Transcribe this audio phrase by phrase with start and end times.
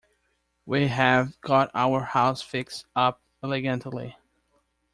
[0.65, 4.15] We have got our house fixed up elegantly.